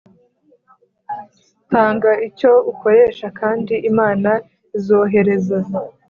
tanga 1.69 2.11
icyo 2.27 2.51
ukoreshe 2.71 3.27
kandi 3.39 3.73
imana 3.89 4.31
izohereza 4.77 5.57